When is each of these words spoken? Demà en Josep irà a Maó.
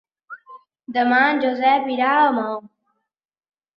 Demà 0.95 1.19
en 1.33 1.41
Josep 1.45 1.87
irà 1.97 2.11
a 2.23 2.27
Maó. 2.39 2.59